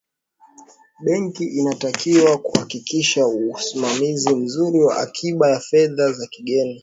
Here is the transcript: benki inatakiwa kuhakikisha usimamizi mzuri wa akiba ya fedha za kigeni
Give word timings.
benki 1.03 1.43
inatakiwa 1.45 2.37
kuhakikisha 2.37 3.27
usimamizi 3.27 4.35
mzuri 4.35 4.79
wa 4.83 4.97
akiba 4.97 5.49
ya 5.49 5.59
fedha 5.59 6.11
za 6.11 6.27
kigeni 6.27 6.79